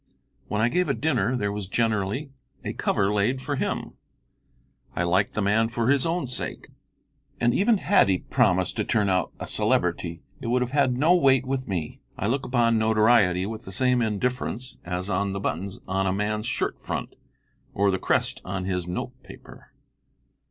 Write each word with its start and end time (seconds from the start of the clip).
When 0.47 0.63
I 0.63 0.69
gave 0.69 0.89
a 0.89 0.95
dinner 0.95 1.35
there 1.37 1.51
was 1.51 1.67
generally 1.69 2.31
a 2.63 2.73
cover 2.73 3.13
laid 3.13 3.39
for 3.39 3.55
him. 3.57 3.97
I 4.95 5.03
liked 5.03 5.35
the 5.35 5.43
man 5.43 5.67
for 5.67 5.91
his 5.91 6.07
own 6.07 6.25
sake, 6.25 6.69
and 7.39 7.53
even 7.53 7.77
had 7.77 8.09
he 8.09 8.17
promised 8.17 8.75
to 8.77 8.83
turn 8.83 9.09
out 9.09 9.31
a 9.39 9.45
celebrity 9.45 10.23
it 10.39 10.47
would 10.47 10.63
have 10.63 10.71
had 10.71 10.97
no 10.97 11.13
weight 11.13 11.45
with 11.45 11.67
me. 11.67 12.01
I 12.17 12.25
look 12.25 12.47
upon 12.47 12.79
notoriety 12.79 13.45
with 13.45 13.65
the 13.65 13.71
same 13.71 14.01
indifference 14.01 14.79
as 14.83 15.07
on 15.07 15.33
the 15.33 15.39
buttons 15.39 15.79
on 15.87 16.07
a 16.07 16.11
man's 16.13 16.47
shirt 16.47 16.81
front, 16.81 17.13
or 17.71 17.91
the 17.91 17.99
crest 17.99 18.41
on 18.43 18.65
his 18.65 18.87
note 18.87 19.13
paper. 19.21 19.71